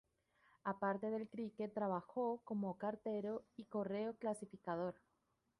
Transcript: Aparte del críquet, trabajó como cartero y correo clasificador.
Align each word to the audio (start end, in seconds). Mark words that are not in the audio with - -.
Aparte 0.63 1.11
del 1.11 1.29
críquet, 1.29 1.71
trabajó 1.75 2.41
como 2.43 2.75
cartero 2.79 3.43
y 3.55 3.65
correo 3.65 4.15
clasificador. 4.17 4.95